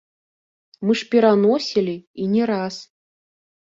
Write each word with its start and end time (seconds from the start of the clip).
Мы 0.87 0.91
ж 1.03 1.09
пераносілі, 1.13 1.95
і 2.25 2.29
не 2.35 2.43
раз. 2.55 2.75